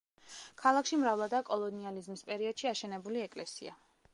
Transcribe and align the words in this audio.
ქალაქში 0.61 0.97
მრავლადაა 1.01 1.45
კოლონიალიზმის 1.49 2.25
პერიოდში 2.31 2.71
აშენებული 2.73 3.23
ეკლესია. 3.27 3.79